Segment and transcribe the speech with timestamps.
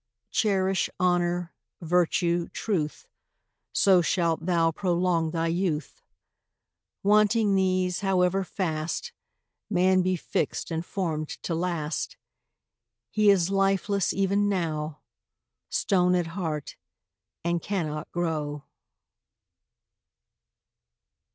[0.31, 3.05] Cherish honour, virtue, truth,
[3.71, 6.01] So shalt thou prolong thy youth.
[7.03, 9.13] Wanting these, however fast
[9.69, 12.17] Man be fix'd and form'd to last,
[13.11, 15.01] He is lifeless even now,
[15.69, 16.77] Stone at heart,
[17.43, 18.65] and cannot grow.